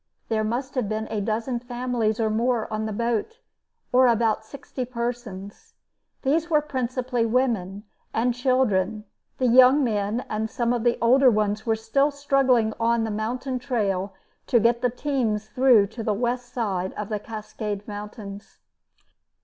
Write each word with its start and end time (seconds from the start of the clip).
There 0.29 0.43
must 0.43 0.73
have 0.73 0.89
been 0.89 1.07
a 1.11 1.21
dozen 1.21 1.59
families 1.59 2.19
or 2.19 2.31
more 2.31 2.67
on 2.73 2.87
the 2.87 2.91
boat, 2.91 3.37
or 3.93 4.07
about 4.07 4.43
sixty 4.43 4.83
persons. 4.83 5.75
These 6.23 6.49
were 6.49 6.59
principally 6.59 7.23
women 7.27 7.83
and 8.11 8.33
children; 8.33 9.03
the 9.37 9.45
young 9.45 9.83
men 9.83 10.25
and 10.27 10.49
some 10.49 10.73
of 10.73 10.83
the 10.83 10.97
older 11.03 11.29
ones 11.29 11.67
were 11.67 11.75
still 11.75 12.09
struggling 12.09 12.73
on 12.79 13.03
the 13.03 13.11
mountain 13.11 13.59
trail 13.59 14.15
to 14.47 14.59
get 14.59 14.81
the 14.81 14.89
teams 14.89 15.49
through 15.49 15.85
to 15.93 16.01
the 16.01 16.15
west 16.15 16.51
side 16.51 16.93
of 16.93 17.09
the 17.09 17.19
Cascade 17.19 17.87
Mountains. 17.87 18.57